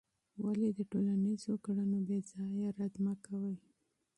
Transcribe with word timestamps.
ولې 0.43 0.69
د 0.77 0.79
ټولنیزو 0.91 1.53
کړنو 1.65 1.97
بېځایه 2.07 2.67
رد 2.77 2.93
مه 3.03 3.13
کوې؟ 3.25 3.55